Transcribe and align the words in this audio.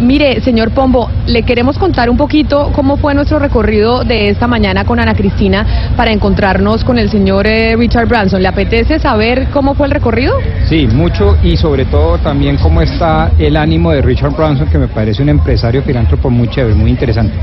Mire, 0.00 0.40
señor 0.42 0.70
Pombo, 0.70 1.10
le 1.26 1.42
queremos 1.42 1.76
contar 1.76 2.08
un 2.08 2.16
poquito 2.16 2.70
cómo 2.72 2.98
fue 2.98 3.14
nuestro 3.14 3.40
recorrido 3.40 4.04
de 4.04 4.28
esta 4.28 4.46
mañana 4.46 4.84
con 4.84 5.00
Ana 5.00 5.14
Cristina 5.14 5.92
para 5.96 6.12
encontrarnos 6.12 6.84
con 6.84 6.98
el 6.98 7.10
señor 7.10 7.48
eh, 7.48 7.74
Richard 7.76 8.06
Branson. 8.06 8.40
¿Le 8.40 8.46
apetece 8.46 9.00
saber 9.00 9.48
cómo 9.52 9.74
fue 9.74 9.86
el 9.88 9.92
recorrido? 9.92 10.34
Sí, 10.68 10.86
mucho 10.86 11.36
y 11.42 11.56
sobre 11.56 11.84
todo 11.84 12.18
también 12.18 12.58
cómo 12.58 12.80
está 12.80 13.32
el 13.40 13.56
ánimo 13.56 13.90
de 13.90 14.00
Richard 14.00 14.36
Branson, 14.36 14.68
que 14.68 14.78
me 14.78 14.86
parece 14.86 15.20
un 15.20 15.30
empresario 15.30 15.82
filántropo 15.82 16.30
muy 16.30 16.48
chévere, 16.48 16.76
muy 16.76 16.90
interesante. 16.90 17.34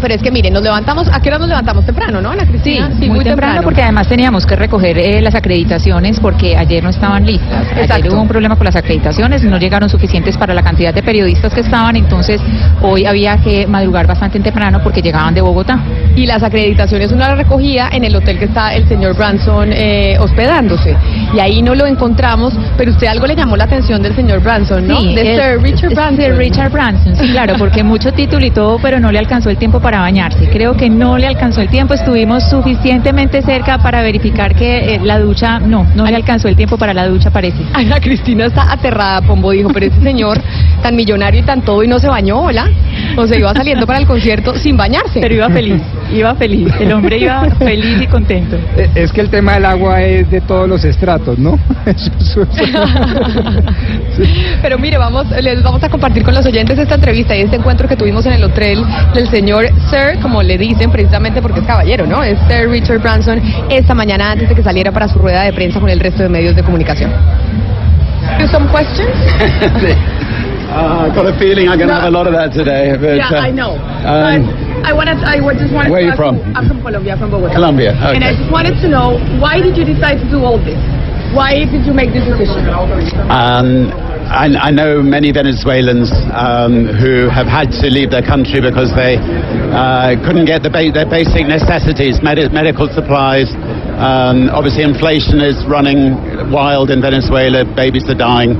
Pero 0.00 0.14
es 0.14 0.22
que 0.22 0.30
mire, 0.30 0.50
nos 0.50 0.62
levantamos, 0.62 1.08
¿a 1.12 1.20
qué 1.20 1.28
hora 1.28 1.38
nos 1.38 1.48
levantamos 1.48 1.84
temprano, 1.84 2.20
no, 2.20 2.30
Ana 2.30 2.46
Cristina? 2.46 2.90
Sí, 2.98 3.08
muy, 3.08 3.24
temprano, 3.24 3.62
porque 3.62 3.82
además 3.82 4.08
teníamos 4.08 4.46
que 4.46 4.56
recoger 4.56 4.98
eh, 4.98 5.20
las 5.20 5.34
acreditaciones 5.34 6.18
porque 6.20 6.56
ayer 6.56 6.82
no 6.82 6.90
estaban 6.90 7.24
listas. 7.26 7.66
Ayer 7.90 8.12
hubo 8.12 8.22
un 8.22 8.28
problema 8.28 8.56
con 8.56 8.64
las 8.64 8.76
acreditaciones, 8.76 9.42
no 9.44 9.58
llegaron 9.58 9.88
suficientes 9.88 10.36
para 10.36 10.54
la 10.54 10.62
cantidad 10.62 10.94
de 10.94 11.02
periodistas 11.02 11.52
que 11.52 11.60
estaban, 11.60 11.96
entonces 11.96 12.40
hoy 12.82 13.04
había 13.06 13.36
que 13.38 13.66
madrugar 13.66 14.06
bastante 14.06 14.40
temprano 14.40 14.80
porque 14.82 15.02
llegaban 15.02 15.34
de 15.34 15.40
Bogotá. 15.40 15.78
Y 16.16 16.26
las 16.26 16.42
acreditaciones 16.42 17.12
uno 17.12 17.20
las 17.26 17.36
recogía 17.36 17.88
en 17.92 18.04
el 18.04 18.14
hotel 18.16 18.38
que 18.38 18.46
está 18.46 18.74
el 18.74 18.88
señor 18.88 19.16
Branson 19.16 19.70
eh, 19.72 20.16
hospedándose. 20.18 20.96
Y 21.34 21.38
ahí 21.40 21.62
no 21.62 21.74
lo 21.74 21.86
encontramos, 21.86 22.54
pero 22.76 22.90
usted 22.92 23.06
algo 23.06 23.26
le 23.26 23.34
llamó 23.36 23.56
la 23.56 23.64
atención 23.64 24.02
del 24.02 24.14
señor 24.14 24.40
Branson, 24.40 24.86
¿no? 24.86 25.00
Sí, 25.00 25.14
de 25.14 25.34
el- 25.34 25.40
Sir 25.40 25.62
Richard 25.62 25.94
Branson. 25.94 26.16
Sir 26.16 26.36
Richard 26.36 26.70
Branson, 26.72 27.16
sí, 27.16 27.28
claro, 27.30 27.54
porque 27.58 27.82
mucho 27.82 28.12
título 28.12 28.44
y 28.46 28.50
todo, 28.50 28.78
pero 28.80 28.98
no 29.00 29.10
le 29.10 29.18
alcanzó 29.18 29.50
el 29.50 29.56
tiempo 29.56 29.80
para 29.80 29.89
bañarse. 29.98 30.48
Creo 30.48 30.76
que 30.76 30.88
no 30.88 31.18
le 31.18 31.26
alcanzó 31.26 31.60
el 31.60 31.68
tiempo, 31.68 31.94
estuvimos 31.94 32.48
suficientemente 32.48 33.42
cerca 33.42 33.78
para 33.78 34.02
verificar 34.02 34.54
que 34.54 34.94
eh, 34.94 35.00
la 35.02 35.18
ducha, 35.18 35.58
no, 35.58 35.84
no 35.96 36.06
le 36.06 36.14
alcanzó 36.14 36.46
el 36.46 36.54
tiempo 36.54 36.78
para 36.78 36.94
la 36.94 37.08
ducha, 37.08 37.30
parece. 37.30 37.58
Ana 37.72 37.98
Cristina 37.98 38.46
está 38.46 38.70
aterrada, 38.70 39.20
Pombo 39.22 39.50
dijo, 39.50 39.70
pero 39.72 39.86
ese 39.86 40.00
señor 40.00 40.40
tan 40.82 40.94
millonario 40.94 41.40
y 41.40 41.42
tan 41.42 41.62
todo 41.62 41.82
y 41.82 41.88
no 41.88 41.98
se 41.98 42.08
bañó, 42.08 42.40
¿hola? 42.40 42.68
O 43.16 43.26
se 43.26 43.38
iba 43.38 43.52
saliendo 43.54 43.86
para 43.86 43.98
el 43.98 44.06
concierto 44.06 44.54
sin 44.56 44.76
bañarse. 44.76 45.20
Pero 45.20 45.34
iba 45.34 45.48
feliz, 45.50 45.82
iba 46.12 46.34
feliz, 46.34 46.68
el 46.80 46.92
hombre 46.92 47.18
iba 47.18 47.44
feliz 47.58 48.00
y 48.02 48.06
contento. 48.06 48.56
Eh, 48.76 48.88
Es 48.94 49.12
que 49.12 49.20
el 49.20 49.28
tema 49.30 49.54
del 49.54 49.66
agua 49.66 50.02
es 50.02 50.30
de 50.30 50.40
todos 50.40 50.68
los 50.68 50.84
estratos, 50.84 51.38
¿no? 51.38 51.58
Eso- 51.86 52.10
eso- 52.20 52.46
Pero 54.62 54.78
mire, 54.78 54.98
vamos, 54.98 55.26
les 55.42 55.62
vamos 55.62 55.82
a 55.82 55.88
compartir 55.88 56.22
con 56.22 56.34
los 56.34 56.44
oyentes 56.46 56.78
esta 56.78 56.94
entrevista 56.96 57.34
y 57.36 57.40
este 57.42 57.56
encuentro 57.56 57.88
que 57.88 57.96
tuvimos 57.96 58.24
en 58.26 58.34
el 58.34 58.44
hotel 58.44 58.84
del 59.14 59.28
señor 59.28 59.66
Sir, 59.88 60.18
como 60.20 60.42
le 60.42 60.58
dicen 60.58 60.90
precisamente 60.90 61.40
porque 61.42 61.60
es 61.60 61.66
caballero, 61.66 62.06
¿no? 62.06 62.22
Es 62.22 62.38
Sir 62.48 62.68
Richard 62.68 63.00
Branson 63.00 63.40
esta 63.70 63.94
mañana 63.94 64.32
antes 64.32 64.48
de 64.48 64.54
que 64.54 64.62
saliera 64.62 64.92
para 64.92 65.08
su 65.08 65.18
rueda 65.18 65.42
de 65.42 65.52
prensa 65.52 65.80
con 65.80 65.88
el 65.88 66.00
resto 66.00 66.22
de 66.22 66.28
medios 66.28 66.54
de 66.54 66.62
comunicación. 66.62 67.10
Do 68.38 68.46
some 68.48 68.66
questions? 68.68 69.10
Uh, 70.70 71.06
I've 71.10 71.14
got 71.18 71.26
a 71.26 71.34
feeling 71.38 71.66
I'm 71.68 71.78
going 71.78 71.90
to 71.90 71.94
No. 71.98 72.00
have 72.06 72.12
a 72.12 72.16
lot 72.16 72.26
of 72.30 72.34
that 72.34 72.52
today. 72.54 72.94
But, 72.94 73.16
Yeah, 73.18 73.28
uh, 73.34 73.42
I 73.42 73.50
know. 73.50 73.74
um, 74.06 74.46
but 74.46 74.86
I 74.86 74.92
wanted, 74.94 75.18
I 75.26 75.40
wa- 75.42 75.52
just 75.52 75.74
wanted 75.74 75.90
Where 75.90 76.00
to 76.00 76.06
are 76.06 76.10
you 76.10 76.16
from? 76.16 76.38
I'm 76.54 76.68
from 76.70 76.80
Colombia, 76.82 77.16
from 77.18 77.30
Bogota. 77.30 77.54
Colombia, 77.54 77.90
And 77.98 78.22
I 78.22 78.32
just 78.38 78.50
wanted 78.50 78.78
to 78.80 78.88
know 78.88 79.18
why 79.42 79.60
did 79.60 79.76
you 79.76 79.84
decide 79.84 80.22
to 80.22 80.28
do 80.30 80.44
all 80.46 80.58
this? 80.62 80.78
Why 81.34 81.62
did 81.66 81.86
you 81.86 81.92
make 81.94 82.10
this 82.14 82.22
decision? 82.26 82.66
Um, 83.30 83.90
I, 84.30 84.46
I 84.58 84.70
know 84.70 85.02
many 85.02 85.30
Venezuelans 85.34 86.10
um, 86.34 86.86
who 86.86 87.26
have 87.30 87.46
had 87.50 87.70
to 87.82 87.86
leave 87.90 88.10
their 88.10 88.22
country 88.22 88.60
because 88.62 88.94
they 88.94 89.18
uh, 89.18 90.14
couldn't 90.26 90.46
get 90.46 90.62
the 90.62 90.70
ba- 90.70 90.90
their 90.94 91.06
basic 91.06 91.46
necessities, 91.50 92.22
medi- 92.22 92.48
medical 92.50 92.86
supplies. 92.90 93.50
Um, 93.98 94.50
obviously, 94.54 94.82
inflation 94.86 95.42
is 95.42 95.58
running 95.66 96.14
wild 96.50 96.90
in 96.90 97.02
Venezuela. 97.02 97.66
Babies 97.74 98.06
are 98.10 98.14
dying, 98.18 98.54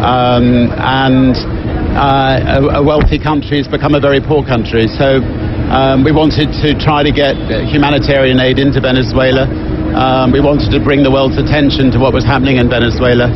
um, 0.00 0.72
and 0.74 1.36
uh, 1.94 2.58
a, 2.58 2.80
a 2.80 2.82
wealthy 2.82 3.18
country 3.18 3.58
has 3.58 3.68
become 3.68 3.94
a 3.94 4.00
very 4.00 4.20
poor 4.20 4.44
country. 4.44 4.86
So 4.88 5.22
um, 5.70 6.04
we 6.04 6.12
wanted 6.12 6.50
to 6.62 6.74
try 6.78 7.02
to 7.02 7.12
get 7.12 7.36
humanitarian 7.70 8.40
aid 8.40 8.58
into 8.58 8.80
Venezuela. 8.80 9.46
Um, 9.94 10.32
we 10.32 10.40
wanted 10.40 10.74
to 10.74 10.82
bring 10.82 11.02
the 11.02 11.10
world's 11.10 11.38
attention 11.38 11.94
to 11.94 11.98
what 12.02 12.12
was 12.12 12.24
happening 12.24 12.58
in 12.58 12.68
Venezuela. 12.68 13.30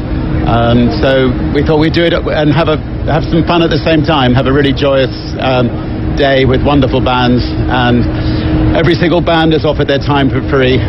Um, 0.48 0.90
so 0.98 1.30
we 1.54 1.62
thought 1.62 1.78
we'd 1.78 1.94
do 1.94 2.02
it 2.02 2.14
and 2.14 2.50
have 2.52 2.68
a 2.68 2.80
have 3.06 3.24
some 3.24 3.44
fun 3.46 3.62
at 3.62 3.70
the 3.70 3.80
same 3.80 4.02
time. 4.02 4.34
Have 4.34 4.46
a 4.46 4.52
really 4.52 4.72
joyous 4.72 5.12
um, 5.40 5.70
day 6.16 6.44
with 6.44 6.64
wonderful 6.64 7.00
bands, 7.00 7.44
and 7.46 8.02
every 8.76 8.94
single 8.94 9.20
band 9.20 9.52
has 9.52 9.64
offered 9.64 9.88
their 9.88 10.02
time 10.02 10.28
for 10.28 10.42
free. 10.50 10.82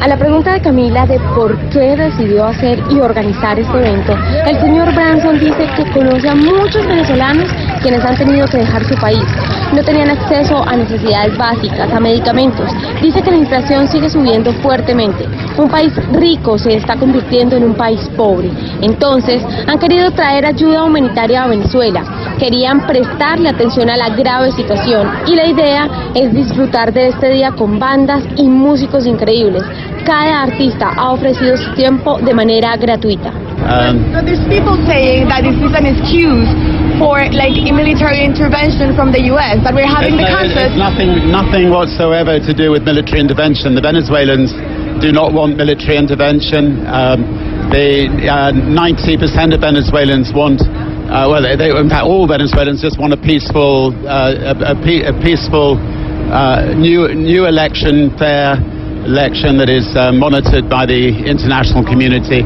A 0.00 0.08
la 0.08 0.16
pregunta 0.18 0.52
de 0.52 0.60
Camila 0.60 1.06
de 1.06 1.18
por 1.34 1.56
qué 1.70 1.96
decidió 1.96 2.44
hacer 2.46 2.78
y 2.90 3.00
organizar 3.00 3.58
este 3.58 3.76
evento, 3.78 4.16
el 4.46 4.60
señor 4.60 4.94
Branson 4.94 5.38
dice 5.38 5.66
que 5.76 5.90
conoce 5.92 6.28
a 6.28 6.34
muchos 6.34 6.86
venezolanos 6.86 7.50
quienes 7.80 8.04
han 8.04 8.16
tenido 8.16 8.46
que 8.48 8.58
dejar 8.58 8.84
su 8.84 8.94
país. 8.96 9.24
No 9.74 9.82
tenían 9.82 10.08
acceso 10.08 10.62
a 10.64 10.76
necesidades 10.76 11.36
básicas, 11.36 11.92
a 11.92 11.98
medicamentos. 11.98 12.70
Dice 13.02 13.20
que 13.22 13.30
la 13.32 13.38
inflación 13.38 13.88
sigue 13.88 14.08
subiendo 14.08 14.52
fuertemente. 14.62 15.26
Un 15.58 15.68
país 15.68 15.92
rico 16.12 16.56
se 16.58 16.76
está 16.76 16.96
convirtiendo 16.96 17.56
en 17.56 17.64
un 17.64 17.74
país 17.74 18.08
pobre. 18.16 18.50
Entonces, 18.80 19.42
han 19.66 19.78
querido 19.80 20.12
traer 20.12 20.46
ayuda 20.46 20.84
humanitaria 20.84 21.42
a 21.42 21.48
Venezuela. 21.48 22.04
Querían 22.38 22.86
prestarle 22.86 23.48
atención 23.48 23.90
a 23.90 23.96
la 23.96 24.10
grave 24.10 24.52
situación 24.52 25.10
y 25.26 25.34
la 25.34 25.46
idea 25.46 25.88
es 26.14 26.32
disfrutar 26.32 26.92
de 26.92 27.08
este 27.08 27.30
día 27.30 27.50
con 27.50 27.80
bandas 27.80 28.22
y 28.36 28.48
músicos 28.48 29.06
increíbles. 29.06 29.64
Cada 30.04 30.42
artista 30.42 30.90
ha 30.96 31.10
ofrecido 31.12 31.56
su 31.56 31.74
tiempo 31.74 32.18
de 32.18 32.32
manera 32.32 32.76
gratuita. 32.76 33.32
Um, 33.64 34.12
people 36.98 37.14
saying 37.14 37.34
that 37.34 37.34
this 37.34 37.54
is 37.54 37.70
an 37.70 37.70
excuse 37.70 37.70
for 37.70 37.70
like 37.70 37.70
a 37.70 37.72
military 37.74 38.20
intervention 38.24 38.94
from 38.94 39.10
the 39.12 39.22
U.S. 39.34 39.58
That 39.64 39.74
we're 39.74 39.86
having 39.88 40.16
the 40.16 40.26
It's- 40.26 40.34
concert. 40.34 40.70
It's 40.70 40.78
nothing, 40.78 41.10
nothing 41.30 41.70
whatsoever 41.70 42.38
to 42.38 42.52
do 42.54 42.70
with 42.70 42.82
military 42.84 43.20
intervention. 43.20 43.74
The 43.74 43.82
Venezuelans 43.82 44.52
do 45.02 45.10
not 45.12 45.32
want 45.32 45.56
military 45.56 45.96
intervention. 45.98 46.86
Um, 46.86 47.26
the 47.70 48.06
uh, 48.30 48.52
90% 48.52 49.54
of 49.54 49.60
Venezuelans 49.60 50.30
want, 50.32 50.62
uh, 50.62 51.26
well, 51.26 51.42
they, 51.42 51.70
in 51.70 51.88
fact, 51.90 52.04
all 52.06 52.26
Venezuelans 52.28 52.80
just 52.82 52.98
want 53.00 53.12
a 53.12 53.16
peaceful, 53.18 53.90
uh, 54.06 54.54
a, 54.54 54.72
a, 54.72 54.76
pe- 54.78 55.02
a 55.02 55.12
peaceful 55.24 55.76
uh, 56.30 56.72
new 56.76 57.08
new 57.12 57.46
election, 57.46 58.10
fair 58.16 58.56
election 59.04 59.58
that 59.58 59.68
is 59.68 59.84
uh, 59.96 60.12
monitored 60.12 60.68
by 60.70 60.86
the 60.86 61.12
international 61.28 61.84
community, 61.84 62.40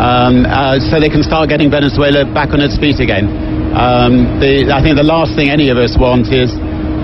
um, 0.00 0.42
uh, 0.46 0.78
so 0.80 0.98
they 0.98 1.08
can 1.08 1.22
start 1.22 1.48
getting 1.48 1.70
Venezuela 1.70 2.24
back 2.34 2.50
on 2.50 2.60
its 2.60 2.78
feet 2.78 2.98
again. 2.98 3.28
Um, 3.70 4.40
the, 4.40 4.72
I 4.72 4.82
think 4.82 4.96
the 4.96 5.06
last 5.06 5.36
thing 5.36 5.48
any 5.48 5.70
of 5.70 5.78
us 5.78 5.96
want 5.96 6.26
is 6.32 6.50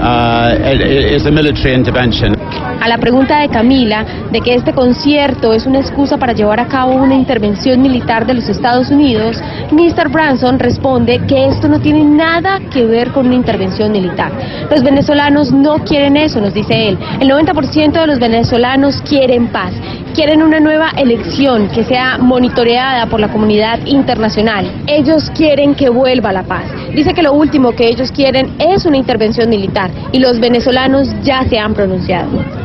uh, 0.03 1.27
a 1.27 1.31
military 1.31 1.75
intervention. 1.75 2.35
A 2.81 2.89
la 2.89 2.99
pregunta 2.99 3.41
de 3.41 3.49
Camila 3.49 4.05
de 4.31 4.41
que 4.41 4.55
este 4.55 4.73
concierto 4.73 5.53
es 5.53 5.67
una 5.67 5.81
excusa 5.81 6.19
para 6.19 6.33
llevar 6.33 6.61
a 6.61 6.67
cabo 6.67 6.95
una 6.95 7.15
intervención 7.15 7.81
militar 7.81 8.27
de 8.27 8.35
los 8.35 8.49
Estados 8.49 8.91
Unidos, 8.91 9.41
Mr. 9.71 10.09
Branson 10.11 10.59
responde 10.59 11.21
que 11.27 11.47
esto 11.47 11.69
no 11.69 11.81
tiene 11.81 12.05
nada 12.05 12.61
que 12.71 12.85
ver 12.85 13.13
con 13.13 13.27
una 13.27 13.35
intervención 13.35 13.93
militar. 13.93 14.31
Los 14.71 14.83
venezolanos 14.83 15.53
no 15.53 15.79
quieren 15.85 16.17
eso, 16.17 16.41
nos 16.41 16.53
dice 16.53 16.89
él. 16.89 16.99
El 17.21 17.31
90% 17.31 17.93
de 17.93 18.07
los 18.07 18.19
venezolanos 18.19 19.01
quieren 19.03 19.49
paz, 19.49 19.73
quieren 20.17 20.43
una 20.43 20.61
nueva 20.61 20.93
elección 20.97 21.69
que 21.69 21.85
sea 21.85 22.17
monitoreada 22.17 23.05
por 23.05 23.21
la 23.21 23.31
comunidad 23.31 23.85
internacional. 23.85 24.85
Ellos 24.87 25.31
quieren 25.37 25.75
que 25.75 25.91
vuelva 25.91 26.33
la 26.33 26.43
paz. 26.43 26.65
Dice 26.95 27.13
que 27.13 27.23
lo 27.23 27.35
último 27.35 27.73
que 27.73 27.87
ellos 27.87 28.11
quieren 28.11 28.55
es 28.59 28.87
una 28.87 28.97
intervención 28.97 29.51
militar 29.51 29.91
y 30.13 30.19
los 30.19 30.41
venezolanos 30.41 31.15
ya 31.23 31.45
se 31.45 31.59
han 31.59 31.75
pronunciado. 31.75 32.56